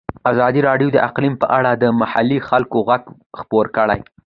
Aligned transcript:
ازادي 0.31 0.61
راډیو 0.69 0.89
د 0.93 0.97
اقلیم 1.07 1.33
په 1.41 1.47
اړه 1.57 1.71
د 1.73 1.83
محلي 2.01 2.39
خلکو 2.49 2.77
غږ 2.87 3.03
خپور 3.39 3.65
کړی. 3.77 3.99